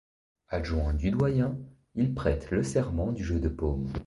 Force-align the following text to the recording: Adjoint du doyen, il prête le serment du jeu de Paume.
Adjoint 0.49 0.95
du 0.95 1.11
doyen, 1.11 1.55
il 1.93 2.15
prête 2.15 2.49
le 2.49 2.63
serment 2.63 3.11
du 3.11 3.23
jeu 3.23 3.39
de 3.39 3.49
Paume. 3.49 3.93